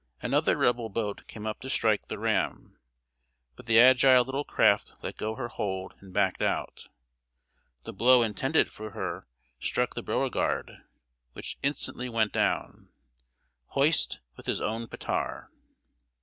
Another 0.19 0.57
Rebel 0.57 0.89
boat 0.89 1.27
came 1.27 1.45
up 1.45 1.59
to 1.59 1.69
strike 1.69 2.07
the 2.07 2.17
ram, 2.17 2.79
but 3.55 3.67
the 3.67 3.79
agile 3.79 4.25
little 4.25 4.43
craft 4.43 4.93
let 5.03 5.15
go 5.15 5.35
her 5.35 5.47
hold 5.47 5.93
and 5.99 6.11
backed 6.11 6.41
out. 6.41 6.87
The 7.83 7.93
blow 7.93 8.23
intended 8.23 8.67
for 8.71 8.93
her 8.93 9.27
struck 9.59 9.93
the 9.93 10.01
Beauregard, 10.01 10.79
which 11.33 11.59
instantly 11.61 12.09
went 12.09 12.33
down, 12.33 12.89
"hoist 13.77 14.21
with 14.37 14.47
his 14.47 14.59
own 14.59 14.87
petar." 14.87 15.51